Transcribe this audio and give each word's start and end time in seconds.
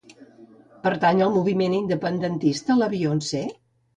Pertany 0.85 1.19
al 1.25 1.33
moviment 1.35 1.75
independentista 1.81 2.79
la 2.83 2.91
Beyoncé? 2.95 3.43